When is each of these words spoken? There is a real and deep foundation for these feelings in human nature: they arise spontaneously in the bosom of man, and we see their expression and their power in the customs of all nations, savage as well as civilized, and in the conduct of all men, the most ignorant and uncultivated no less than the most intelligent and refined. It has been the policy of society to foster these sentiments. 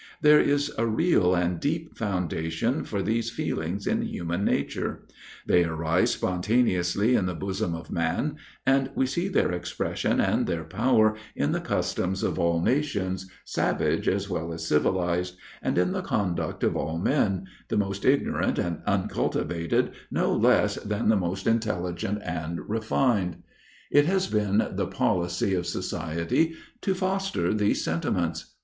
There 0.23 0.39
is 0.39 0.71
a 0.79 0.87
real 0.87 1.35
and 1.35 1.59
deep 1.59 1.95
foundation 1.95 2.83
for 2.83 3.03
these 3.03 3.29
feelings 3.29 3.85
in 3.85 4.01
human 4.01 4.43
nature: 4.43 5.05
they 5.45 5.63
arise 5.63 6.09
spontaneously 6.13 7.13
in 7.13 7.27
the 7.27 7.35
bosom 7.35 7.75
of 7.75 7.91
man, 7.91 8.37
and 8.65 8.89
we 8.95 9.05
see 9.05 9.27
their 9.27 9.51
expression 9.51 10.19
and 10.19 10.47
their 10.47 10.63
power 10.63 11.15
in 11.35 11.51
the 11.51 11.59
customs 11.61 12.23
of 12.23 12.39
all 12.39 12.59
nations, 12.63 13.29
savage 13.45 14.07
as 14.07 14.27
well 14.27 14.51
as 14.51 14.65
civilized, 14.65 15.37
and 15.61 15.77
in 15.77 15.91
the 15.91 16.01
conduct 16.01 16.63
of 16.63 16.75
all 16.75 16.97
men, 16.97 17.45
the 17.67 17.77
most 17.77 18.03
ignorant 18.03 18.57
and 18.57 18.81
uncultivated 18.87 19.91
no 20.09 20.33
less 20.35 20.77
than 20.77 21.09
the 21.09 21.15
most 21.15 21.45
intelligent 21.45 22.19
and 22.23 22.67
refined. 22.67 23.43
It 23.91 24.07
has 24.07 24.25
been 24.25 24.67
the 24.71 24.87
policy 24.87 25.53
of 25.53 25.67
society 25.67 26.55
to 26.81 26.95
foster 26.95 27.53
these 27.53 27.83
sentiments. 27.83 28.55